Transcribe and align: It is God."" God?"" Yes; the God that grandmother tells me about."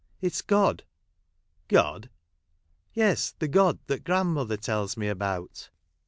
It 0.19 0.33
is 0.33 0.41
God."" 0.41 0.83
God?"" 1.79 2.09
Yes; 2.95 3.35
the 3.37 3.47
God 3.47 3.77
that 3.85 4.03
grandmother 4.03 4.57
tells 4.57 4.97
me 4.97 5.07
about." 5.07 5.69